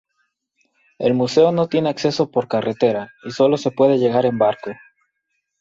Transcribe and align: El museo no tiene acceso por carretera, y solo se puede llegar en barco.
El 0.97 1.13
museo 1.13 1.51
no 1.51 1.67
tiene 1.67 1.89
acceso 1.89 2.31
por 2.31 2.47
carretera, 2.47 3.11
y 3.23 3.29
solo 3.29 3.55
se 3.55 3.69
puede 3.69 3.99
llegar 3.99 4.25
en 4.25 4.39
barco. 4.39 4.71